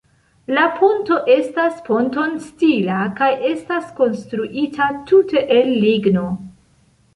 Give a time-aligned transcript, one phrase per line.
[0.57, 6.27] La ponto estas ponton-stila kaj estas konstruita tute el ligno.